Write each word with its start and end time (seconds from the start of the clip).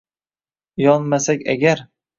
Yonmasak 0.85 1.47
agar,— 1.57 1.89